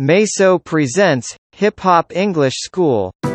[0.00, 3.10] Meso presents Hip Hop English School.
[3.20, 3.30] School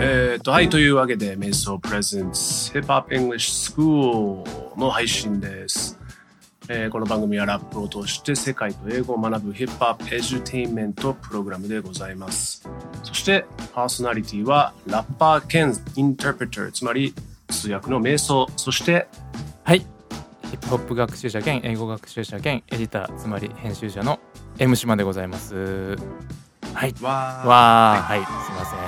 [0.00, 4.44] えーと、はい、というわけで、メイソープレゼンツ Hip Hop English School
[4.76, 5.98] の配信です。
[6.68, 12.68] えーこの番組はラップを通して世界と英語を学ぶヒップホップエデュテインメントプログラムでございます。
[13.02, 17.14] そしてパーソナリティはラッパー兼インタープレター、つまり
[17.48, 19.08] 通訳の瞑想、そして
[19.64, 19.80] はい。
[20.50, 24.20] ヒップホップ学習者兼英語学習者兼エディター、つまり編集者の
[24.58, 25.96] M 島でございます。
[26.74, 26.94] はい。
[27.00, 28.78] わわー、はい、すいません。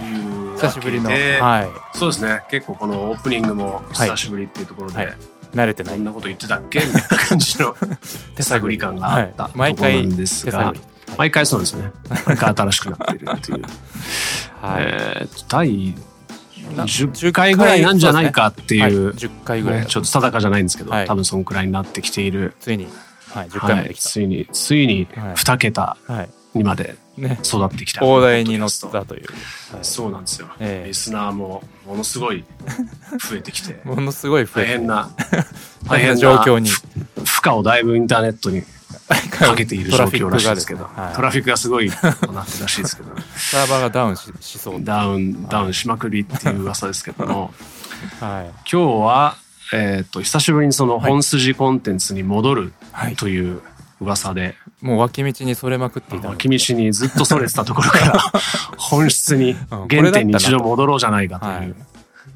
[0.00, 1.62] えー、久しぶりの、は
[1.94, 1.98] い。
[1.98, 2.42] そうですね。
[2.50, 6.04] 結構このオープニングも久しぶりっていうところで、はい慣れてないどん。
[6.04, 6.80] なこと言ってたっけ？
[6.80, 7.76] みたいな感じの
[8.36, 10.72] 手探り感があったはい毎回なんですが。
[11.18, 11.90] 毎回そうですね。
[12.26, 13.62] 毎回新しくなっているっていう。
[14.60, 14.84] はい。
[14.84, 15.94] えー第
[16.76, 22.54] な10回ぐらいなんじゃないかってはいいう、10回ぐらいね、ちょっと定かじゃないんですけど、はい多分そのくらいになってきている。
[22.60, 22.86] ついに、
[23.30, 26.12] はい、10回まはい、で来ついに、ついにはい2桁た。
[26.12, 26.30] はい。
[26.54, 27.38] にまでね。
[27.44, 28.04] 育ってきた。
[28.04, 29.26] 大台に乗ったという。
[29.26, 30.48] はいトそうなんですよ。
[30.60, 32.44] ええリスナーもものすごい
[33.30, 35.10] 増えてきて、 ものすごい増えて大変な、
[35.88, 36.70] 大変な状況に。
[36.70, 38.62] 負荷をだいぶインターネットに
[39.30, 44.84] かけている状況らしいですけど、トラフィックがですねはいトラフィックがすごいなってるらしいですけど、サーバーがダウンししそう。
[44.84, 47.54] ダウン、ダウンしまくりっていう噂ですけども、
[48.20, 48.50] はい。
[48.70, 49.36] 今日は、
[49.72, 53.16] えっ、と、久しぶりにその本筋コンテンツに戻るはい。
[53.16, 53.62] という
[54.02, 58.18] 噂で、もう脇道にそれまくっていたの脇道にずっとそれてたところから、
[58.78, 61.76] 本質に、うん原点に一度戻ろうじゃないかとはいいう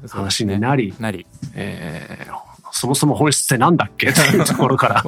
[0.09, 1.25] 話になり、なり。
[1.55, 4.11] えーそもそも本質ってなんだっけ？
[4.13, 5.03] というところから、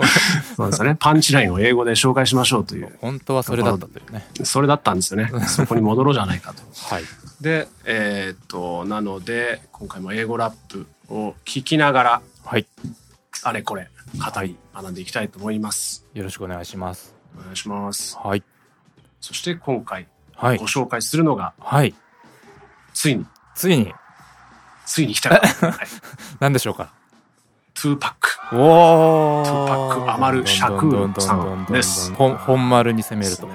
[0.55, 4.25] そうですね、パンチラインを英語で紹介しましょうという、本当はそれだったというね。
[4.43, 5.29] それだったんですよね。
[5.45, 6.63] そこに戻ろうじゃないかと。
[6.95, 7.03] はい。
[7.41, 12.65] で、えーっと、なので、今回も英語ラップを聞きながら、はい。
[13.43, 13.87] あれこれ、
[14.17, 16.05] 語り学んでいきたいと思います。
[16.13, 17.15] よろしくお願いします。
[17.37, 18.17] お願いします。
[18.17, 18.43] はい。
[19.21, 20.65] そして今回はいご。
[20.67, 21.93] 紹介するのが、はい。
[22.93, 23.25] ついに、
[23.55, 23.93] ついに、
[24.85, 25.35] ついに来たか、
[25.67, 25.77] はい、
[26.39, 26.91] 何でしょうか？
[27.73, 28.55] 2Pac。
[28.55, 29.45] おー。
[29.45, 33.47] Tupac Amaru Shakur さんです本丸に攻めると。
[33.47, 33.53] ね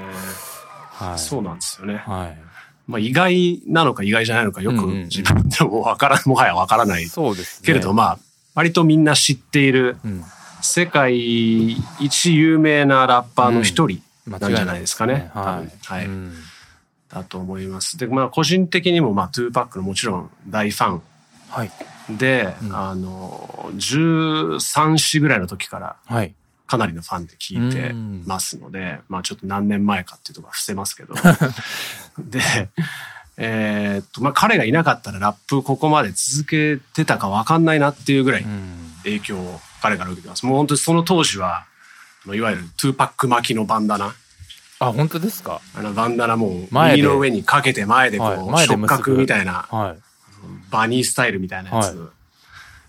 [0.93, 1.19] はい。
[1.19, 1.97] そうなんですよね。
[2.07, 2.39] はい。
[2.87, 7.67] まあ意外なのか意外じゃないのかよく自分でもわからん、もはやわからないそうですね。
[7.67, 8.19] けれど、まあ、
[8.55, 10.25] 割とみんな知っているうん。
[10.65, 15.31] 世界一有名なラッパーの一人なんじゃないですかね。
[15.35, 15.73] 多分はい。
[15.85, 16.07] はい。
[16.07, 16.35] うん
[17.11, 17.97] だと思います。
[17.97, 21.01] で、まあ個人的にもまあ2Pac のもちろん大ファ
[21.51, 21.71] はい。
[22.13, 26.35] ンで、うんあの、13歳ぐらいの時からはい。
[26.67, 31.15] かなりのファンで聞いてうんますので、まあちょっと何年前かっていうところは伏せますけど。
[32.19, 32.41] で、
[33.37, 38.93] えーっと、まあ彼がいなかったらラップここまで続けてたかわかんないなっていうぐらいうん。
[39.05, 40.47] 影響を彼から受けてます。
[40.47, 41.67] もう本当にその当時は、
[42.25, 44.15] あのいわゆる2Pac 巻きのバンダナ。
[44.81, 45.61] あ、本当ですか？
[45.77, 48.69] あのバンダナも右の上にかけて前でこう、はい
[49.19, 49.99] みたいな、はい。
[50.71, 52.09] バニースタイルみたいなやつは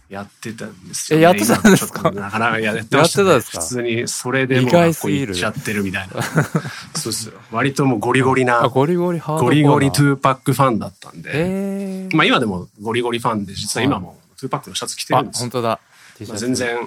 [0.08, 2.12] やってたんですよ、えやってたんですか？
[2.12, 3.30] なかなかやってました、ね。
[3.32, 3.62] やってたんですか？
[3.62, 6.22] 普通にそれでもう学校行っちゃってるみたいな。
[6.96, 7.34] そうですよ。
[7.52, 12.16] 割ともうゴリゴリあ、な、ゴリゴリハードゴリゴリ2Pac ファンだったんで、えー。
[12.16, 15.80] まあ今でもゴリゴリファンで、実は今も2Pac のシャツ着てるあん、ですよ本当だ。
[16.24, 16.78] 全然、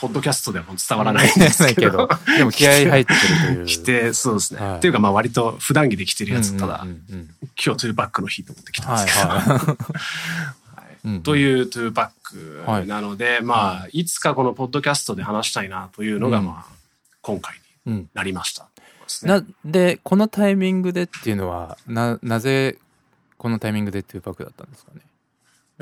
[0.00, 2.08] ポッドキャストでも伝わらないんですけど。
[2.38, 3.66] でも気合入ってるという。
[3.66, 4.60] 着て、そうですね。
[4.60, 7.28] はいっていうかまあ割と普段着で着てるやつ、ただうん、うんうんうん
[7.62, 9.28] 今日トゥーパックの日と思ってきたんはいですけど。
[9.28, 16.72] ははいうんというトゥーパッはいクなので、まあ、いつかこのポッドキャストで話したいなというのが、うんまあ、
[17.22, 17.58] 今回い。
[17.86, 17.96] うん。
[17.96, 18.68] になりました。
[18.74, 22.78] ですねな、で、このタイミングでっていうのは、な、なぜ、
[23.36, 25.00] このタイミングでトゥーパックだったんですかね？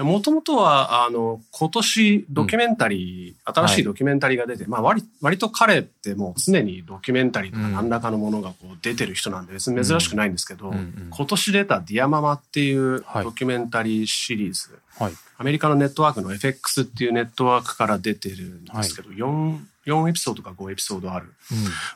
[0.05, 7.73] もともとは、あの、今年ドキュメンタリー、新しいドキュメンタリーが出て、まあ割、割と彼ってもう常にドキュメンタリーとかうん。
[7.73, 11.09] 何らかのものがこう出てる人なんで別に珍しくないんですけど、うんうん。
[11.11, 13.25] 今年出たディアママっていうはい。
[13.25, 15.13] ドキュメンタリーシリーズ、はい。
[15.37, 21.27] アメリカのネットワークの FX っていうネットワークから出てるんですけど、4、4エピソードか5エピソードある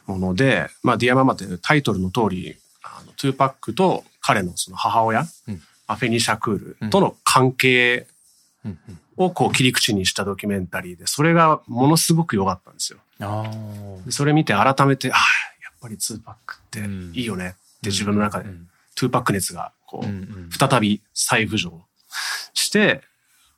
[0.07, 5.63] もので、まあ、ディアママってタイトルの通り、あの、トゥーパックと彼のその母親、うん
[5.93, 8.07] アフェニ・シャクールとの関係。
[9.17, 12.99] をこう切り口にしたドキュメンタリーで、それがものすごく良かったんですよ。
[14.09, 15.19] それ見て改めて、ああ、
[15.63, 16.81] やっぱりツーパックって
[17.19, 21.73] いいよねって自分の中で、うんトゥーパック熱がこう、再び再浮上
[22.53, 23.01] して、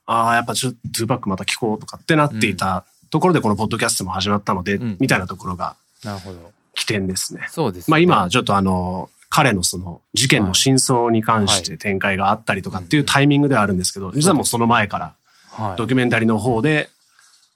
[0.06, 6.52] ああ、やっぱちょっとトゥーパックまた聞こうとかってなっていたところでこのポッドキャストも始まったので、うんみたいなところがなるほど。
[6.74, 7.46] 起点ですね。
[7.50, 7.92] そうです、ね。
[7.92, 15.16] まあ今、ちょっとあの、彼のその事件の真相に関して展開があったりとかっていうタイミングではあるんですけど、実はもうその前から
[15.48, 15.76] はい。
[15.76, 16.88] ドキュメンタリーの方で、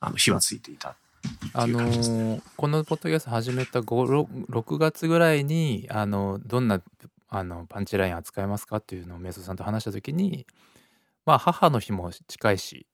[0.00, 0.96] あの、火はついていた。
[1.52, 6.82] あのーこのポッドキャスト始めた5 6月ぐらいにあのどんな
[7.28, 10.46] あのパンチライン扱いますかっていうのをメイソさんと話した時に
[11.26, 12.86] まあ母の日も近いし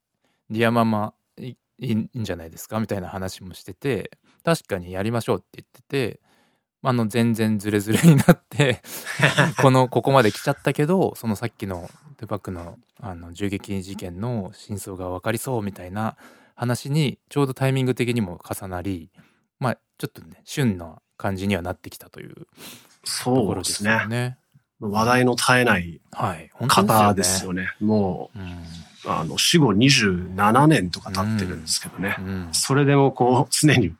[0.49, 1.57] ディアママいい
[1.91, 4.11] いんじゃないですかみたいな話もしてて
[4.43, 6.19] 確かにやりましょうって言ってて
[6.87, 8.81] あの全然ズレズレになって
[9.61, 16.15] このここまで来ちゃったけどそのさっきのトゥパックのあの銃撃事件の真相が分かりそうみたいな
[16.55, 19.09] 話にちょうどタイミング的にも重なり
[19.59, 22.45] まあちょっとね旬な感じにはなってきたというと
[23.03, 24.07] そうでころですすねよ。
[24.07, 24.37] ね。
[24.79, 27.73] 話題の絶えないはい本当方ですよね。
[27.79, 28.45] もうんう、
[29.05, 32.15] あの、死後27年とか経ってるんですけどね。
[32.19, 33.93] うんそれでもこう、常に、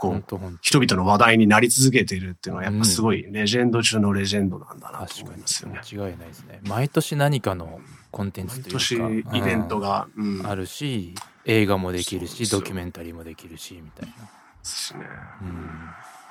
[0.00, 5.80] こう、人々の話題になり続けているっていうのはやっぱすごいレジェンド中のレジェンドなんだなと思いますよね。
[5.92, 6.60] 間違いないですね。
[6.62, 7.80] 毎年何かの
[8.10, 11.14] コンテンツ毎というか年イベントが、うんうんあるし
[11.44, 14.14] 映画もできるしドキュメンタリーもできるしみたいな。
[14.14, 14.28] で
[14.62, 15.00] すね。
[15.42, 15.70] うん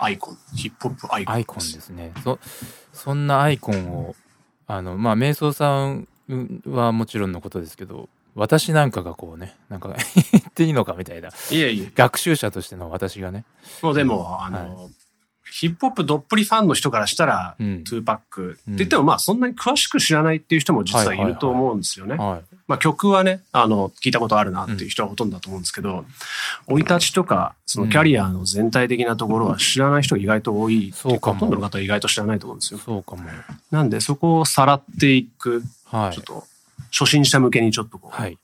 [0.02, 1.36] アイコン、ヒップホップアイコン。
[1.36, 2.12] アイコンですね。
[2.24, 2.40] そ
[2.92, 4.16] そんなアイコンを
[4.66, 6.08] あのまあ瞑想さん
[6.66, 9.96] はもちろんのことですけど私なんかがこうねなんか
[10.32, 11.30] 言っていいのかみたいな。
[11.30, 11.92] いえいえ。
[11.94, 13.46] 学習者としての私がね、
[13.82, 14.90] もうでも、あの、
[15.52, 17.84] ヒップホップどっぷりファンの人からしたら、うん。
[17.84, 18.52] トゥーパック。
[18.52, 22.16] って言っても、まあそんなに詳しく知らないっていう人も実はいいはいはいはいると思うんですよね。
[22.16, 26.06] はいまあ曲はね、あの、聞いたことあるなっていう人はほとんどだと思うんですけど、
[26.68, 30.92] 生い立ちとか、そのキャリアの全体的なところは知らない人が意外と多い。
[30.94, 31.40] そうかも。
[31.40, 32.80] ほとんどの方は意外と知らないと思うんですよ。
[32.80, 33.24] そうかも。
[33.72, 36.14] なんでそこをさらっていく、はい。
[36.14, 36.44] ちょっと、
[36.92, 38.38] 初心者向けにちょっとこう、はい。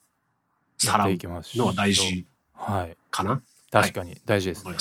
[0.77, 2.97] さらうやっていきましょうのは大事はい。
[3.11, 3.41] かな？
[3.71, 4.65] 確かに大事です。
[4.65, 4.77] ね、思い。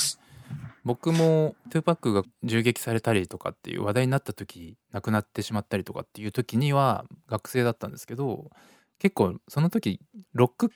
[0.83, 8.51] 僕もトゥーパックが銃撃されたりとかっていう話題になった時亡くなってしまったりとかっていう時には学生だったんですけど
[8.99, 9.99] 結構その時
[10.33, 10.71] ロック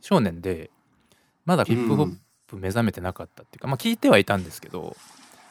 [0.00, 0.70] 少年で
[1.44, 4.96] まだヒップホップ目覚めてなかったっていうか、まあ聞いてはいたんですけど、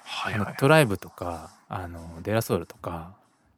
[0.03, 0.55] はいはい。
[0.57, 3.13] トライブとかあのデラソウルとか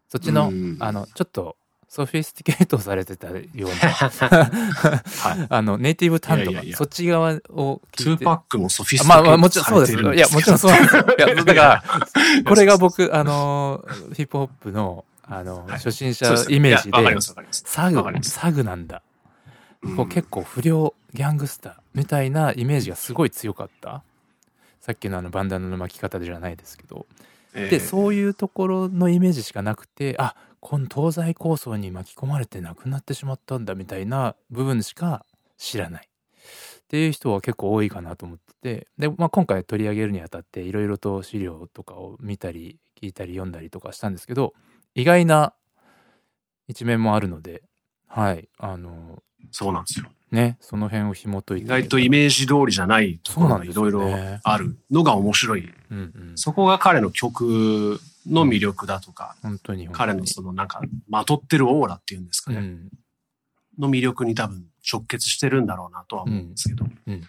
[0.09, 0.77] そっちの,、うん。
[0.81, 1.55] あのちょっと
[1.93, 3.75] ソフィスティケートされてたような。
[3.75, 5.45] はい。
[5.47, 6.77] あのネイティブタンとかいやいやいや。
[6.77, 8.23] そっち側をト聞いて。
[8.23, 10.15] ゥーパックもソフィスティまあケートまあもちろんそうです。
[10.15, 10.17] い。
[10.17, 11.05] やもちろんそうなんですよ。
[11.19, 11.83] いやだから
[12.49, 13.85] これが僕、僕あの
[14.15, 15.71] ヒップホップのあの、はい。
[15.73, 17.21] 初心者イメージで。
[17.51, 19.03] サグサグなんだ、
[19.83, 19.95] うん。
[19.95, 24.01] こう結構不良ギャングスターみたいなイメージがすごい強かった。
[24.81, 27.05] さっきのあのバンダナの巻き方じゃないですけど
[27.53, 35.25] でそういうところのイメージしかなくてあこの東西構想に巻き込まれて亡くなってしまったんだみたいな部分しか
[35.57, 36.07] 知らない。
[36.83, 44.53] っていう人は結構多いかなと思っててで、まあ、今回取り上げるにあたっていろいろと資料とかを見たり聞いたり読んだりとかしたんですけど
[44.93, 45.53] 意外な
[46.67, 47.63] 一面もあるので
[48.07, 50.07] はいあのそうなんですよ。
[50.31, 54.09] ねその辺を紐解いて意外とイメージ通りじゃないところがいろいろ
[54.43, 55.71] あるのが面白い。
[55.91, 56.31] うんうん。
[56.35, 60.13] そこが彼の曲の魅力だとか、本当に本当に。
[60.13, 62.89] 彼のそのなんか、まとってるオーラっていうんですかね、うん。
[63.77, 67.23] の魅力に多分直結してるんだろうなとは思うんですけど、うんうん。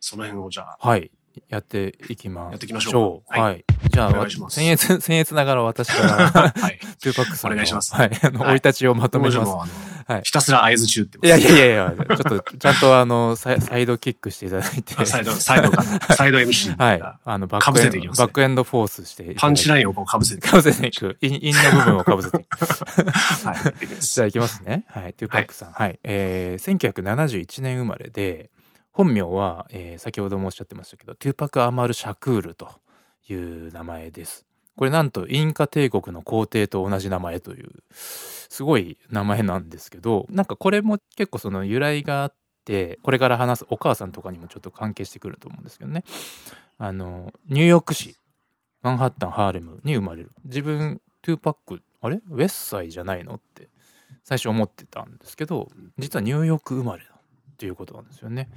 [0.00, 1.10] その辺をじゃあ、はい。
[1.48, 3.40] やっていきまやっていきましょうか。
[3.40, 3.64] はい。
[3.90, 4.60] じゃあ、お願いします。
[4.60, 6.78] 僭越、 僭越ながら私から、はい。
[7.00, 7.94] トゥーパックさんのお願いします。
[7.94, 8.10] はい。
[8.22, 8.48] あの、はい。
[8.48, 9.72] 生い立ちをまとめます。
[10.08, 11.26] はいひたすら相槌打ってます。
[11.26, 14.94] いやいやいやいや、ちょっと、ちゃんとあの、サイドキックしていただいて。
[14.96, 15.70] あ サイド、サイド
[16.14, 17.20] サイド MC はいが。
[17.26, 19.34] あの、バックエンド、せていきますねバックエンドフォースして。
[19.36, 20.48] パンチラインをこうかぶせて。
[20.48, 21.18] かぶせていく。
[21.20, 22.56] イン、インの部分をかぶせていく。
[22.56, 23.56] はい。
[24.00, 24.86] じゃあいきますね。
[24.88, 25.12] はい。
[25.12, 25.72] トゥーパックさん。
[25.72, 26.00] はい。
[26.02, 28.50] えー、1971年生まれで、
[28.92, 32.70] 本名は、えー先ほどもおっしゃってましたけど、トゥーパク・アマル・シャクールと
[33.28, 34.47] いう名前です。
[34.78, 46.04] これなんとインカ帝国の皇帝と同じ名前という、すごい名前なんですけど、なんかこれも結構その由来があって、これから話すお母さんとかにもちょっと関係してくると思うんですけどね。
[46.78, 48.16] あの、ニューヨーク市、
[48.82, 50.30] マンハッタン・ハーレムに生まれる。
[50.44, 52.20] 自分、トゥーパック、あれ？
[52.30, 53.68] ウェッサイじゃないのって
[54.22, 55.68] 最初思ってたんですけど
[55.98, 58.48] 実はニューヨーク生まれだっていうことなんですよね。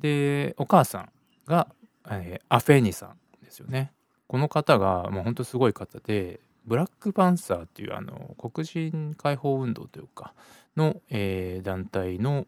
[0.00, 1.12] でお母さん
[1.46, 1.68] が、
[2.10, 3.92] えーアフェニさんですよね。
[4.26, 10.32] この方がもう本当すごい方でブラックパンサーっていうあの黒人解放運動というか
[10.76, 12.46] の、えー団体の、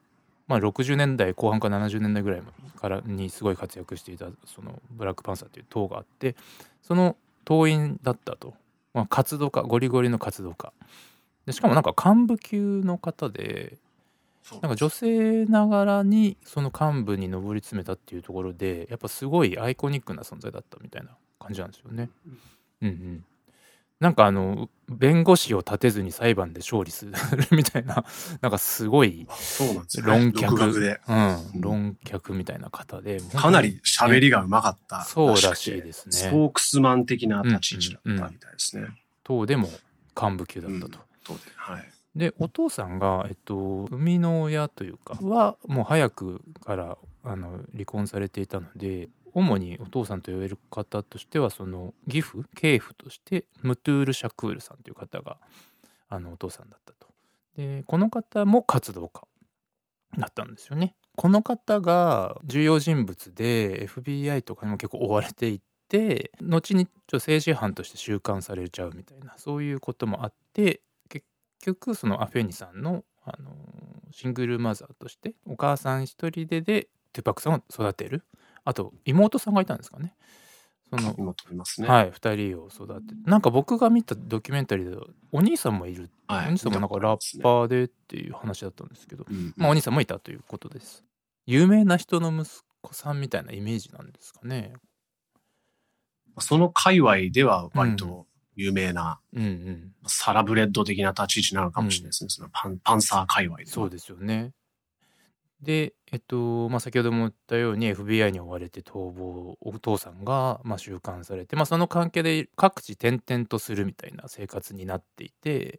[0.49, 2.42] まあ、60年代後半から70年代ぐらい
[2.76, 6.35] からにすごい活躍していたそのブラックパンサーという党があって
[6.83, 8.54] その党員だったと、
[8.95, 10.73] まあ、活動家ゴリゴリの活動家。
[11.47, 13.78] でしかもなんか幹部級の方で
[14.62, 22.10] なんか女性ながらにその幹部に上り詰めたっていうところでやっぱすごいアイコニックな存在だったみたいな感じなんですよね。
[22.82, 23.24] うんうん、
[24.00, 27.12] なんかあの弁護士を立てずに裁判で勝利する
[27.50, 28.04] みたいな
[28.40, 29.26] なんかすごい。
[30.04, 31.00] 論客、独学で。
[31.08, 38.88] うん、論客みたいな方でかなり喋りがうまかったそうらしいですねスポークスマン的な立ち位置だったみたいですね。
[39.24, 39.70] 党でも
[40.20, 40.98] 幹部級だったと。
[41.24, 41.90] とで、はい。
[42.14, 55.36] でお父さんが、えっと、生みの親というかはもう早くからあの離婚されていたので主にお父さんと呼べる方としてはその義父継父としてムトゥール・シャクールさんという方が
[56.08, 57.06] あのお父さんだったと。
[57.54, 59.28] でこの方も活動家
[60.16, 60.94] だったんですよね。
[61.16, 71.26] この方が重要人物で FBI とかにも結構追われていて後にちょっと政治犯として収監されちゃうみたいなそういうこともあって結
[71.60, 73.50] 局そのアフェニさんの、あの
[74.12, 78.24] シングルマザーとしてお母さん一人ででトゥパックさんを育てる
[78.66, 80.12] あと妹さんがいたんですかね。
[80.90, 81.88] そのますね。
[81.88, 91.04] はい2人を育てなんか僕が見たドキュメンタリーではお兄さんもいる、はいお兄さんもなんかラッパーでっていう話だったんですけど、うんまあお兄さんもいたということです。
[91.46, 92.50] 有名な人の息
[92.82, 94.73] 子さんみたいなイメージなんですかね。
[96.40, 99.92] その界隈では割と有名な、うんうん。
[100.06, 102.30] サラブレッド的な立ち位置なのかもしれないですね。
[102.30, 103.70] そのパンパンサー界隈では。
[103.70, 104.52] そうですよね。
[105.60, 115.78] で、えっと、まあ、先ほども言ったように FBI に追われて逃亡、お父さんが、まあ、収監されて、まあ、その関係で各地転々とするみたいな生活になっていて、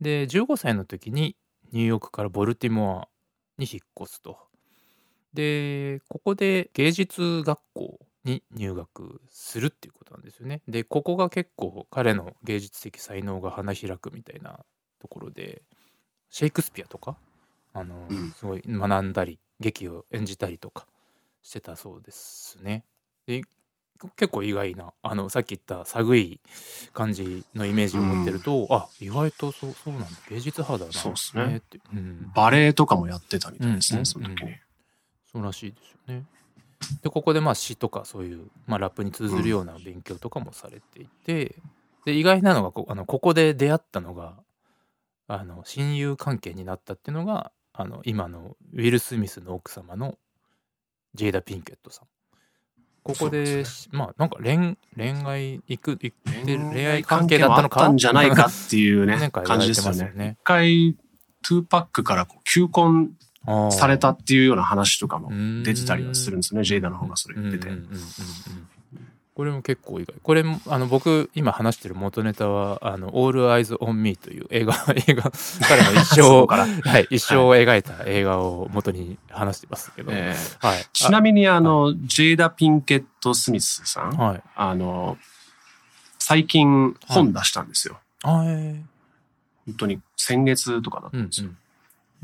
[0.00, 1.36] で、15歳の時に
[1.72, 3.08] ニューヨークからボルティモア
[3.56, 4.38] に引っ越すと。
[5.32, 10.62] で、ここで芸術学校に入学するっていうことなんですよね。
[10.68, 14.60] で、ここが結構彼の芸術的才能が花開くみたいな
[15.00, 15.62] ところで、
[16.30, 17.18] シェイクスピアとか、
[17.78, 18.32] あの、うん。
[18.32, 20.86] すごい学んだり劇を演じたりとか
[21.42, 22.84] してたそうですね。
[23.26, 23.42] で
[24.16, 26.40] 結構意外なあのさっき言った寒い
[26.92, 30.08] 感じのイメージを持ってると、あ意外とそうそうなんだ。
[30.30, 30.92] 芸術派だな。
[30.96, 31.56] そうっすね。
[31.56, 34.44] って、うん、バレエとかもやってたみたいですね、うんその時。
[34.44, 34.54] に。
[35.32, 36.24] そうらしいですよね。
[37.02, 41.56] でここでまあ詩とかそういう、まあ、ラップに通ずるような勉強とかもされていて、
[42.04, 44.34] で意外なのがこあのここで出会ったのが
[45.26, 50.18] あの親友関係になったっていうのがあの今のウィル・スミスの奥様の
[51.14, 52.08] ジェイダ・ピンケットさん。
[53.04, 59.96] ここでそうですまあなんか恋恋愛行く行ってる恋愛関関係だったたのかかんじゃないかっていうね なんか、感じですよね。
[59.96, 60.36] 言われてますよね。
[60.40, 60.96] 一回、
[61.42, 63.12] トゥーパックからこう求婚
[63.70, 67.68] されたっていうような話とかもうん出てたりはするんですよね、ジェイダの方がそれ言ってて
[69.38, 70.16] これも結構意外。
[70.20, 74.74] これもあの僕今話してる元ネタは「あの All Eyes on Me」という映画
[75.06, 75.30] 映画
[75.68, 84.42] 彼の一生 はい、一生を描いた映画を元に話してますけど、えーはい、ちなみにあの、ジェイダ・ピンケット・スミスさん、あはい。
[84.56, 85.16] あの、
[86.18, 88.00] 最近本出したんですよ。
[88.24, 88.82] あえ。
[89.66, 91.50] 本当に先月とかだったーうんんですよ。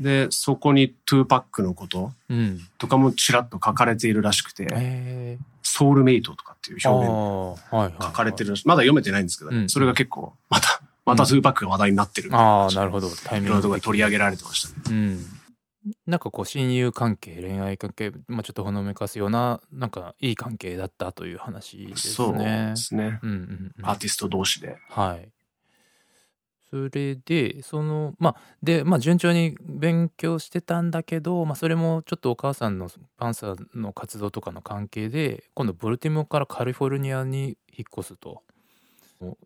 [0.01, 2.37] で、そこにトゥーパックのことうん。
[2.37, 8.55] うんとかもちらっと書かれているらしくて、えソウルメイトとかっていうー、表現書かれてる。
[8.65, 14.95] まだ読めてないんですけどね、うんそれが結構、また、またトゥーパックが話題になってるみたいな感じでああなるほどタイいろんなところミング的にで取り上げられてましたね。
[14.95, 15.25] うん
[16.07, 22.75] なんかこう親友関係恋愛関係、まあ、ちょっとほのめかすようななんかいい関係だったという話ですそうねで。
[22.75, 23.19] すね。
[23.21, 24.77] うんうんうんアーティスト同士で。
[24.89, 25.29] はい。
[26.75, 38.43] それで、その、まあ、で、まあ、順調に勉強してたんだけど、まあ、それもちょっとお母さんのパンサーの活動とかの関係で、今度、ボルティモからカリフォルニアに引っ越すと。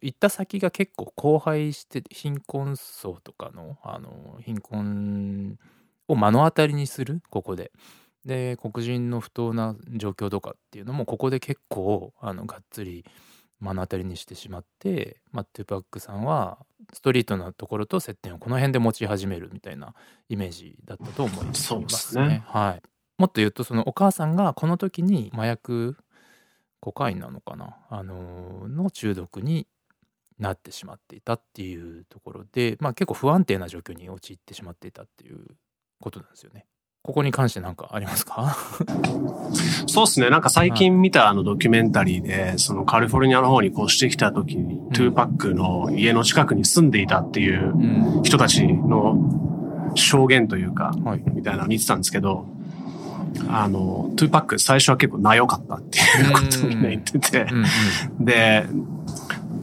[0.01, 5.59] 行った先が結構荒廃して貧困層とかのあの貧困
[6.07, 7.71] を目の当たりにするここで
[8.25, 13.05] で黒人の不当な状況とかっていうのもここで結構あのがっつり
[13.59, 16.59] 目の当たりにしてしまって、まあ、トゥパックさんは
[16.93, 19.93] ストリートなところと接点をこの辺で持ち始めるみたいな
[20.29, 21.63] イメージだったと思います。
[21.63, 22.43] そうですね。
[22.47, 22.81] はい、
[23.17, 25.97] もっと言うとそのお母さんがこの時に麻薬
[26.79, 29.67] コカインなのかな、あのーの中毒に
[30.39, 35.39] なってしまっていたっていうところで、まあ、結構不安定な状況に陥ってしまっていたっていう
[35.99, 36.65] ことなんですよね。
[37.01, 38.57] ここに関して何かありますか？
[39.87, 40.29] そうですね。
[40.29, 48.23] なんか最近見たあのドキュメンタリーで、そのカリフォルニアの方に越してきた時に、トゥーパックの家の近くに住んでいたっていううん。
[48.23, 51.23] 人たちの証言というか、はい。
[51.33, 52.45] みたいなの見てたんですけど、
[53.47, 57.65] あの、トゥーパック最初は結構なよかったっていうことをみんな言ってて、うん
[58.19, 58.65] うんで、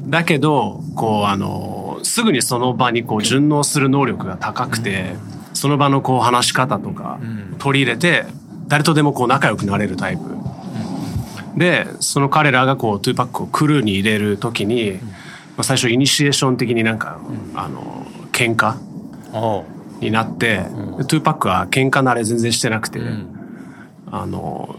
[0.09, 5.15] だけど、こう、あの、すぐにその場にこう順応する能力が高くて、
[5.57, 7.57] その場のこう話し方とかうん。
[7.59, 8.27] 取り入れて、
[8.69, 10.23] 誰とでもこう仲良くなれるタイプ。
[11.57, 14.99] で、その彼らがこう、トゥーパックをクルーに入れるときに、
[15.57, 17.59] あ、最初イニシエーション的になんか、ん。
[17.59, 18.77] あの喧嘩
[20.01, 20.67] になって、
[21.09, 23.33] トゥーパックは喧嘩慣れ全然してなくて、うん。
[24.09, 24.77] あの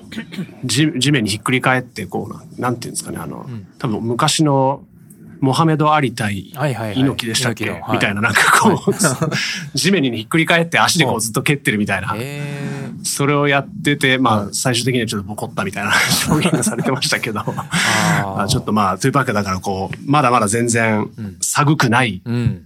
[0.64, 3.68] 地地面にひっくり返ってこうななんていうんですかねあの、ん。
[3.80, 4.84] 多分昔の
[5.42, 7.00] モハメド・アリ対はいはいはい。
[7.00, 7.98] 猪木でしたっけ、猪木のはい。
[7.98, 8.94] みたいななんかこう、
[9.78, 12.14] 地面にひっくり返って足でこうずっと蹴ってるみたいな。
[12.18, 14.48] えー、それをやってて、まはい。
[14.48, 15.92] あ、最終的にはちょっとボコったみたいな
[16.30, 22.64] 表現がされてましたけど、あちょっとまあ、トゥーパックだからこう、まだまだ全然うん、寒くないうん。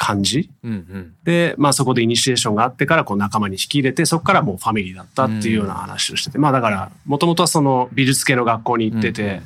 [0.00, 0.48] 感じ？
[0.62, 1.12] うんうん。
[1.24, 9.42] で、まあそこでイニシエーションがあってからこう仲間に引き入れて、そこからもうファミリーだったっていうような話をしてて、まあだから、もともとはその美術系の学校に行ってて、うん。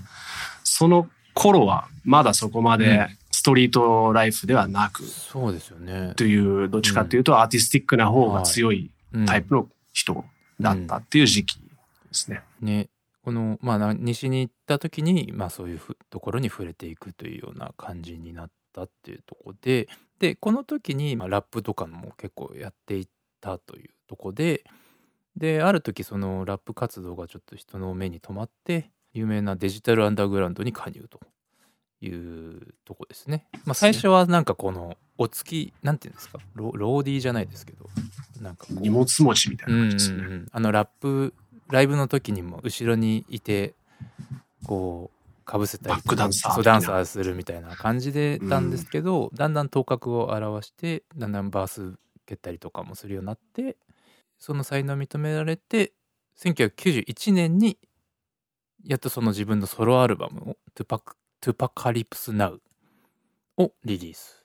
[0.62, 2.80] その頃はまだそこまうん。
[2.80, 6.12] でストリートライフではなく、そうですよね。
[6.16, 8.90] という、どっちかっていうとアーティスティックな方が強い
[9.26, 10.24] タイプの人
[10.60, 11.64] だったっていう時期で
[12.12, 12.42] すね。
[12.60, 12.88] ね。
[13.24, 23.08] この、まあな、西に行った時に、まあ、そういうふところに触れていくというような感じになったっていうところででこの時に、まあ、ラップとかも結構やっていっ
[23.40, 24.64] たというところで
[25.36, 31.20] である時そのラップ活動がちょっと人の目に留まって有名なデジタルアンダーグラウンドに加入と
[32.00, 33.46] いうとこですね。
[33.64, 37.88] まあ、最初はなんかこのお付きなんていうんですかロローディーじゃないですけど
[38.40, 40.26] なんか荷物持ちみたいなうんうん感じですね。
[40.26, 41.34] うん、あのラップ
[41.70, 43.74] ライブの時にも後ろにいて
[44.66, 51.94] こうかぶせたりバックダンサーそうダンサーするみたいな感じでたんですけど、だんだん頭角を現してだんだんバース
[52.26, 53.76] 蹴ったりとかもするようになって
[54.38, 55.92] その才能を認められて
[56.38, 57.78] 1991年に
[58.84, 64.42] やっとその自分のソロアルバムを「トゥパク 2Pacalypse Now」をリリース。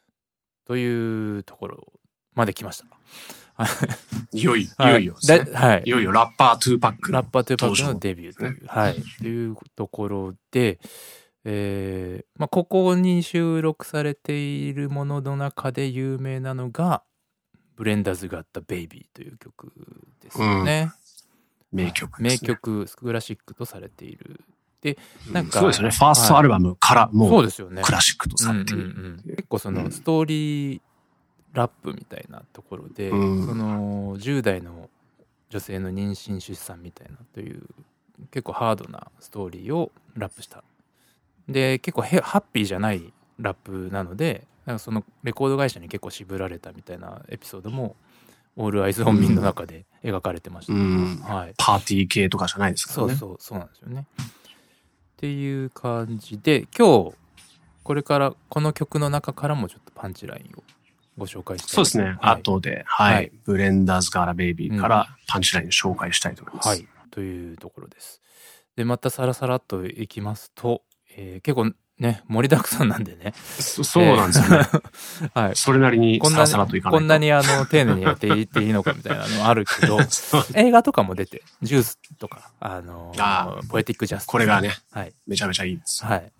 [0.67, 1.93] というところ
[2.35, 2.85] まで来ました。
[4.33, 4.83] いよいよ、い。
[4.83, 5.83] はよいよね、だはい。
[5.85, 7.11] いよいよラッパートゥーパック。
[7.13, 10.79] ラッパートゥーパックのデビューという、はい、というところで、
[11.45, 17.03] えーまあ、ここに収録されているものの中で有名なのが
[17.39, 19.71] 「Brenda's Got a Baby」という曲
[20.19, 20.91] ですよね。
[21.71, 22.37] 名曲ね。
[22.39, 24.41] 曲クラシックとされている。
[24.81, 24.97] で
[25.31, 25.91] なんか、そうですよね。
[25.91, 27.81] ファーストアルバムからそもううですよね。
[27.83, 29.23] クラシックとされていうんうんる。
[29.27, 30.81] うん結構そのストーリー
[31.53, 34.89] ラップみたいなところで、うんその10代の
[35.49, 37.63] 女性の妊娠出産みたいなという
[38.31, 40.63] 結構ハードなストーリーをラップした
[41.47, 47.95] で結構へハッピーじゃないラップなのでなんかそのレコード会社に結構渋られたみたいなエピソードも
[48.57, 53.15] 「オール・アイズ・オン・ミン」の中で描かれてました、うんはい、パーティー系とかじゃないですからね。
[53.15, 54.05] そうそうそうなんですよね。
[54.19, 54.25] っ
[55.17, 57.15] ていう感じで今日
[57.83, 60.63] これからこの曲の中からもちょっとパンチラインを
[61.17, 62.17] ご紹介したいそうですね。
[62.21, 66.69] はい、後で、はい、はいブレンダーズ・ガーラ・ベイビーからパンチラインを紹介したいと思います。
[66.69, 68.21] はい、というところです。
[68.75, 70.83] でまたさらさらっといきますと、
[71.15, 74.67] えー結構ね盛りだくさんなんでね、そそうなんですよね。
[75.33, 76.99] はい、それなりにこんなさらさらといかないと。
[76.99, 79.99] こんなにあの丁寧にやっていっていいのかみたいなのあるけど
[80.53, 85.13] 映画とかも出てジュースとかあのあポエティックジャスティスこれがね、はい。
[85.27, 86.05] めちゃめちゃいいです。
[86.05, 86.31] はい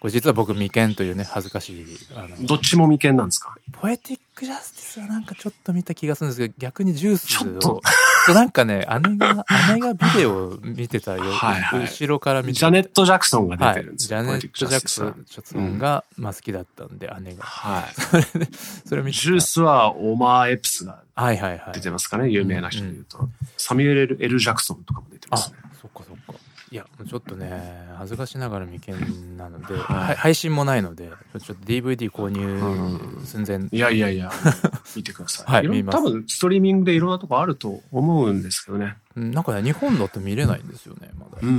[0.00, 1.86] これ実は僕眉間というね恥ずかしい
[2.16, 3.54] あのどっちも眉間なんですか？
[3.72, 7.82] ポエティックジャスティスはなんかちょっと見た気がするんですけど、逆にジュースをちょっ
[8.26, 11.22] と、なんかね、姉が、姉がビデオを見てたよ。
[11.30, 14.22] はいはい後ろから見てジャネット・ジャクソンがはい出てるんですよ。
[14.22, 17.42] ジャネット・ジャクソンスティスソンが、まあ好きだったんで、姉が。
[17.44, 18.48] は それで、
[18.86, 21.72] それジュースはオマー・エプスがはいはいはい。
[21.74, 23.28] 出てますかね、有名な人で言うと。
[23.58, 25.58] サミュエル・エル・ジャクソンとかも出てまあ、すね。
[25.82, 26.29] そっかそっか。
[26.72, 33.68] いや、ちょっとね、恥ずかしながら眉間なので、はいはい配信もないので、ちょっと DVD 購入寸前。
[33.72, 34.30] いやいやいや、
[34.94, 35.66] 見てください。
[35.68, 38.96] はい多分、ストリーミングでいろんなとこあると思うんですけどね。
[39.16, 41.38] うんなんかね、日本だと見れないんですよね、まだ。
[41.42, 41.52] うんう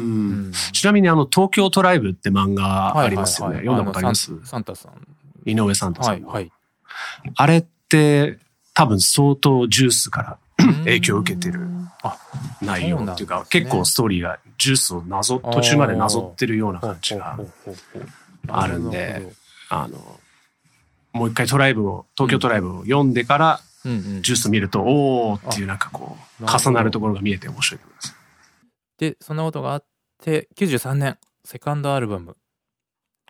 [0.50, 3.58] んちなみに、あの、東京トライブって漫画ありますよね。
[3.58, 4.32] はいはいはい読んだことあります？
[4.32, 4.93] のサンタさん。
[5.50, 6.30] 井上サンタさんの。
[6.30, 6.52] はいはい。
[7.36, 8.39] あれって、
[8.74, 10.38] 多分相当ジュースから
[10.86, 11.62] 影響を受けてる。
[12.04, 12.17] あ、
[12.62, 17.39] 内容っていうか、結構ストーリーがジュースをなぞ、途中までなぞってるような感じが
[18.47, 19.34] あるんで
[19.69, 20.19] あの、
[21.13, 24.21] もう一回トライブを、東京トライブを読んでから、どうんうん。
[24.21, 28.15] ジュース見ると、おーっていうなんかこう、重なるところが見えて面白いと思います。
[28.97, 29.86] で、そんなことがあっ
[30.21, 32.38] て、93年、セカンドアルバム。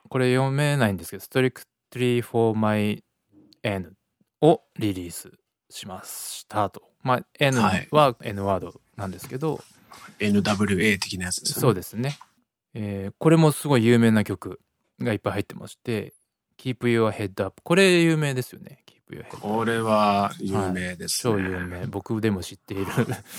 [0.10, 3.04] これ読めないんですけど、Strictly for My
[3.64, 3.94] N
[4.42, 5.32] をリリース
[5.70, 6.91] しましたと。
[7.04, 9.62] まあ、N はいは N ワードなんですけど、
[10.20, 11.62] NWA 的なやつですよね。
[11.62, 12.18] そうですね。
[12.74, 14.60] えーこれもすごい有名な曲
[15.00, 16.14] がいっぱい入ってまして、
[16.58, 17.62] Keep Your Head Up。
[17.64, 18.84] これ有名ですよね。
[19.10, 19.38] Keep Your Head Up。
[19.40, 21.34] これは有名ですね。
[21.34, 21.86] 超有名。
[21.88, 22.86] 僕でも知っている。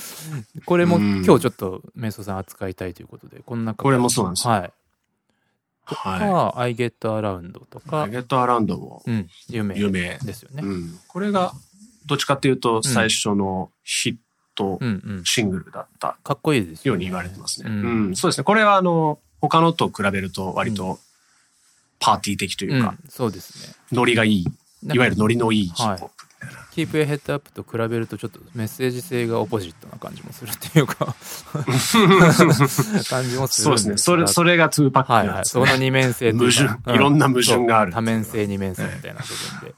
[0.65, 4.73] これもうん今日ちょっと瞑想さん扱いたいということで、この中からこれもそうなんですよはい。
[5.85, 7.89] とか、は I Get Around とい。
[7.89, 10.17] か、ゲットアラウンドもうん、有名有名。
[10.23, 10.61] ですよね。
[10.63, 10.99] うん。
[11.07, 11.53] これが、
[12.05, 14.19] どっちかっていうと、最初のヒット。
[15.25, 17.71] シングルだったかっこいいですように言われてますね。
[17.71, 18.15] ううんん。
[18.15, 18.43] そうですね。
[18.43, 20.99] これは、あの、他のと比べると割と
[21.99, 23.75] パーティー的というか、うん、そうですね。
[23.91, 24.45] ノリがいい、
[24.93, 26.25] いわゆるノリのいいヒップホップ。
[26.73, 31.15] Keep Your Head Up と比べるとちょっとメッセージ性がオポジットな感じもするっていうか
[33.09, 33.97] 感じもするそうですね。
[33.97, 35.45] それ、それが2パックはいはい。
[35.45, 35.77] その。
[35.77, 39.75] 二面性というか矛盾いろんな矛盾がある多面性二面性みたいな部分で。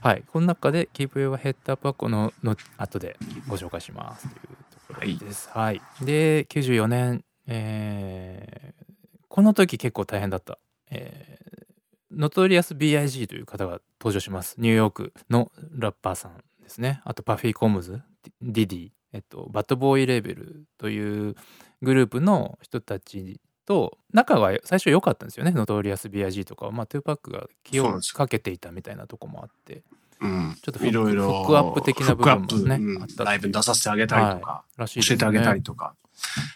[0.00, 0.24] はい。
[0.26, 3.16] この中で Keep Your Head Up はこのの後で
[3.48, 4.56] ご紹介しますという
[4.88, 5.48] ところです。
[5.52, 5.80] はい。
[6.02, 8.76] で、94年、えー
[9.28, 10.58] この時結構大変だった。
[10.90, 11.55] えー
[12.10, 14.56] ノトリアス BIG という方が登場します。
[14.58, 17.00] ニューヨークのラッパーさんですね。
[17.04, 18.02] あと Puffy Combs、
[18.40, 21.34] ディディ、えっと、 Bad Boy レーベルという
[21.82, 25.50] グループの人たちと仲が最初良かったんですよね。
[25.50, 26.72] ノトリアス BIG とかは。
[26.72, 29.82] まあ、2Pac が気をかけていたみたいなとこもあって、
[30.20, 30.56] うん。
[30.62, 31.22] ちょっとフックいろいろ。
[31.24, 35.04] フックアップ的な部分もねうんライブに出させてあげたりとか、らしいね。
[35.06, 35.94] 教えてあげたりとか。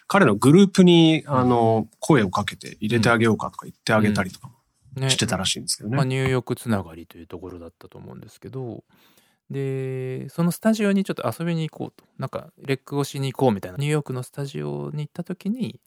[0.07, 4.60] 彼のグループに、あの、声をかけて入れてあげようかとか言ってあげたりとかもね
[5.09, 5.97] してたらしいんですけどね。
[5.97, 8.85] まあ、ニューヨークつながりというところだったと思うんですけど。
[9.51, 12.05] でそのスタジオにちょっと遊びに行こうと。
[12.19, 13.79] なんかレックをしに行こうみたいな。
[13.79, 15.81] ニューヨークのスタジオに行った時に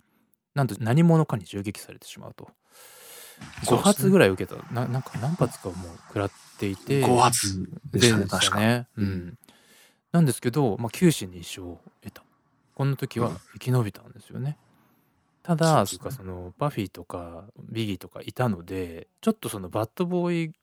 [0.53, 2.49] なんと何者かに銃撃されてしまうと。
[3.63, 4.73] 5そうですね発ぐらい受けた。
[4.73, 5.75] ななんか何発かもう
[6.07, 7.05] 食らっていて。
[7.05, 8.59] 5発でしたね、確か。
[8.59, 8.87] ね。
[8.97, 9.37] うん、
[10.11, 12.23] なんですけど、まあ、九死に一生を得た。
[12.75, 14.57] この時は生き延びたんですよね、
[15.43, 20.53] ただそそのバフィーとかビギーとかいたのでちょっとそのバッドボーイ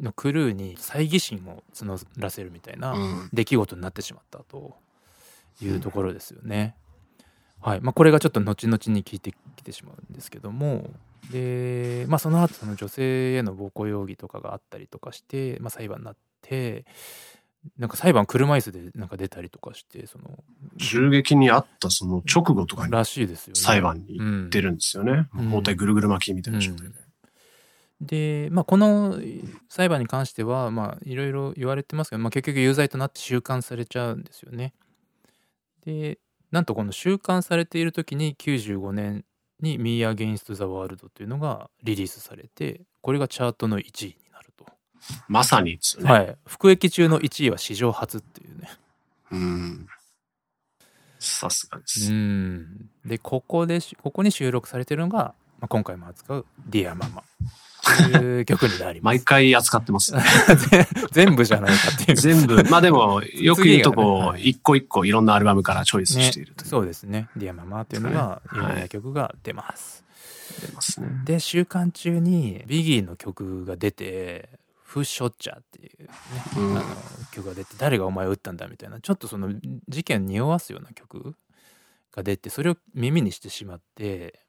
[0.00, 3.28] のクルーに猜疑心を募らせるみたいなうん。
[3.32, 4.76] 出来事になってしまったと
[5.62, 6.74] いうところですよね。
[7.60, 7.80] はい。
[7.80, 10.90] まあ、これがちょっと後々に聞いてきてしまうんですけども。
[11.30, 16.84] で、まあ、その後その女性への暴行容疑とかがあったりとかして、まあ、裁判になって
[17.78, 20.42] なんか裁判車椅子でなんか出たりとかしてその
[20.76, 23.60] 銃撃にあったその直後とかにらしいですよね。
[23.60, 25.28] 裁判に行ってるんですよね。
[25.34, 26.94] うん包帯ぐるぐる巻きみたいな状態で。
[28.00, 29.20] で、まあ、この
[29.68, 34.72] 裁判に関してはまあいろいろ言われてますけど、まあ、結局有罪となって収監されちゃうんですよね。
[35.84, 36.18] で
[36.50, 39.24] なんとこの収監されている時に95年
[39.60, 44.29] に「Me Against the World」というのがリリースされてこれがチャートの1位に。
[45.28, 46.10] まさにですよね。
[46.10, 48.68] はい、服役中の1位は史上初っていうね。
[49.32, 49.86] うん。
[51.18, 52.12] さすがでうす。
[52.12, 57.22] んでここでしここに収録されてるのが、まあ、今回も扱う「Dear Mama」
[58.12, 59.16] という曲になります。
[59.18, 60.22] 毎回扱ってますね。
[61.12, 62.16] 全部じゃないかっていう。
[62.18, 62.62] 全部。
[62.64, 66.68] まあでも、よく言うとこう、はい一個一個いろんなアルバムからチョイスねしているという。
[66.68, 70.04] そうですね「ディアママ」っていうのがい名な曲が出ます。
[70.60, 71.08] 出ますね。
[71.24, 74.48] で週間中にビギーの曲が出て
[74.90, 76.08] 「フッショッチャー」っていう、ね
[76.56, 76.84] うんあの
[77.30, 79.54] 曲が出て誰がお前を撃ったんだみたいなちょっとその
[79.88, 81.36] 事件を匂わすような曲
[82.12, 84.40] が出てそれを耳にしてしまって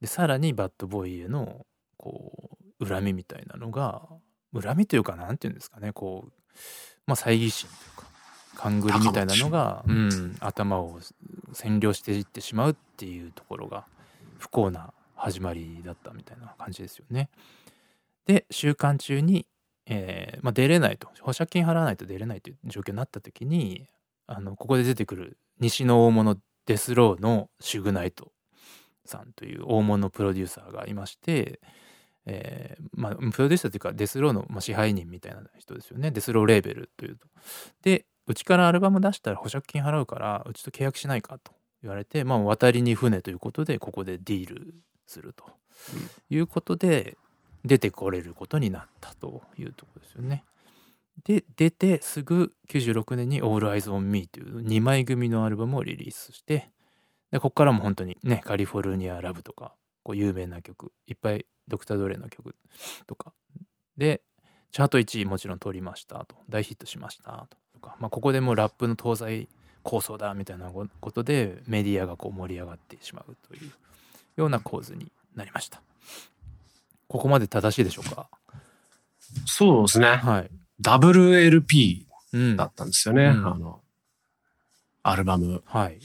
[0.00, 1.64] でさらにバッドボーイへの
[1.96, 4.02] こう恨みみたいなのが
[4.52, 6.32] 恨みというかなんていうんですかねこう
[7.06, 8.08] まあ猜疑心というか
[8.56, 10.98] 勘繰りみたいなのが、うん、頭を
[11.52, 13.86] 占領していってしまうっていうところが
[14.38, 17.30] 不幸な始まりだったみたいな感じですよね。
[18.26, 19.46] で収監中に、
[19.86, 21.08] えーまあ、出れないと。
[21.20, 23.86] 保釈金払わないと出れないという状況になった時に
[24.26, 28.32] あのここで出てくる西の大物 Death Row の Suge Knight
[29.04, 31.60] さんという大物プロデューサーがいまして、
[32.26, 36.10] えーまあ、プロデューサーというか Death Row のまあ支配人みたいな人ですよね。
[36.10, 37.28] Death Row レーベルというと。
[37.82, 44.74] でうちからアルバム出したら保釈金払うからうちと契約しないかと言われて、まあ、渡りに船ということでここでディール
[45.06, 45.44] すると
[46.30, 47.18] いうことで
[47.64, 50.44] 出てこれることになったというところですよね。
[51.24, 56.70] で出てすぐ96年に「All Eyes on Me」という2枚組のアルバムをリリースして
[57.30, 62.54] でここからも本当にね「カリフォルニア・ラブ」とかこう有名な曲いっぱいドクター・ドレの曲
[63.06, 63.32] とか。
[63.96, 64.22] で
[64.72, 66.34] チャート1位もちろん取りましたと。
[66.48, 67.56] 大ヒットしましたと。
[67.84, 69.48] か、まあ、ここでもうラップの東西
[69.82, 73.70] 構想だみたいなことでメディアがこう盛り上がってしまうという
[74.36, 75.82] ような構図になりました。
[77.14, 78.28] ここまで正しいでしょうか？
[79.46, 80.16] そうですね。
[80.16, 80.50] はい、
[80.82, 82.56] WLP うん。
[82.56, 83.26] だったんですよね。
[83.26, 83.46] うん。
[83.46, 83.80] あの、
[85.04, 86.00] アルバム、はい、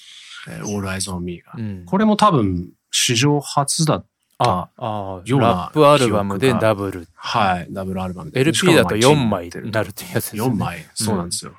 [0.47, 1.53] えー All Eyes on Me が。
[1.57, 4.03] うん、これも多分、史上初だ
[4.37, 7.07] ああようなラップアルバムでダブル。
[7.15, 8.39] はい、ダブルアルバムで。
[8.41, 10.53] LP だと4枚になるっていうやつですよね。
[10.53, 11.53] 4枚、そうなんですよ。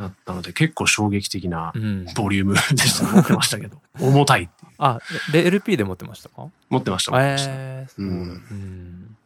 [0.00, 2.06] だったので、結構衝撃的なうん。
[2.14, 3.06] ボリューム でした。
[3.06, 3.80] 持ってましたけど。
[4.00, 4.72] 重たいっていう。
[4.78, 4.98] あ
[5.32, 6.48] で LP で持ってましたか？
[6.68, 8.10] 持ってました持ってました、えー、そううん。
[8.10, 9.16] うん。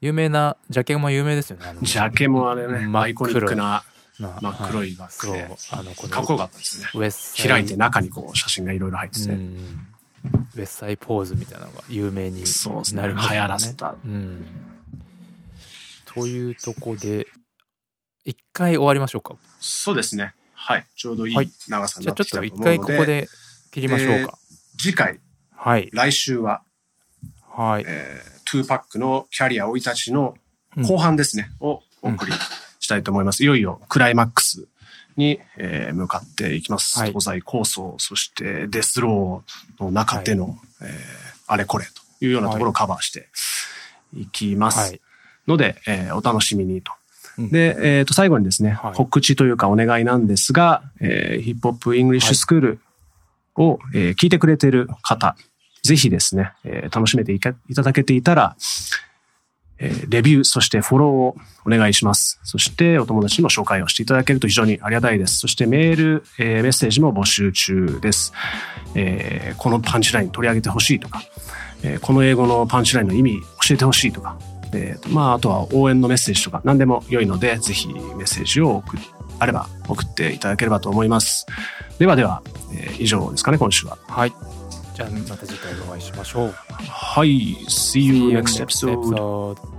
[0.00, 3.82] 有名なジャケも有名ですよねジャケもあれね真っ黒アイコニックな
[4.18, 5.42] な真っ黒いバッグで。
[5.42, 5.56] はい。
[5.72, 7.48] あのこのかっこよかったですね。
[7.48, 9.86] 開いて中にこう写真がいろいろ入ってて、うん。
[10.56, 13.94] ウエスサイポーズみたいなのが有名にそうですねなりました流行らせた。
[14.04, 14.46] うん、
[16.06, 17.26] というとこで
[18.24, 20.34] 一回終わりましょうかそうですね。
[20.54, 20.86] はい。
[20.96, 21.50] ちょうどいいはい。
[21.68, 23.28] 長さにじゃあちょっなってきたとと一回思うので、ここで
[23.70, 24.38] 切りましょうか、
[24.78, 25.20] 次回。
[25.54, 25.90] はい。
[25.92, 26.62] 来週は、
[27.50, 27.84] はい。
[27.86, 30.36] えー、2パックのキャリア生い立ちの
[30.76, 30.82] うん。
[30.84, 32.32] 後半ですね、をお送り
[32.80, 33.42] したいと思います。
[33.42, 34.66] いよいよクライマックス
[35.16, 36.98] に、えー向かっていきます。
[36.98, 37.08] はい。
[37.08, 40.90] 東西抗争、そして Death Row の中での、えー
[41.48, 43.28] あれこれというようなところをカバーして
[44.14, 44.78] いきます。
[44.78, 45.00] はい。
[45.46, 46.92] ので、えーお楽しみにと。
[47.38, 52.80] うんで、えっ、と、最後にですね、はい告知というかお願いなんですが、えー Hip Hop English School
[53.56, 55.36] を、えー聞いてくれている方、
[55.82, 58.56] ぜひですね、えー楽しめていただけていたら、
[59.78, 62.40] えーレビュー、そしてフォローをお願いします。
[62.42, 65.38] そしてお友達にも紹介をしていただけると非常にありがたいです。
[65.38, 68.32] そしてメール、えーメッセージも募集中です。
[68.94, 71.22] えーこのパンチライン取り上げてほしいとか、
[71.82, 74.38] えーこの英語のパンチラインの意味教えてほしいとか、
[74.76, 78.96] えーとまあ、あとは応援のメッセージとか何でも良いので、ぜひメッセージを送
[79.38, 81.46] あれば送っていただければと思います。
[81.98, 83.98] ではでは、えー以上ですかね、今週は。
[84.08, 84.32] はい。
[84.94, 86.54] じゃあまた次回お会いしましょう。
[86.88, 89.75] はい、See you next episode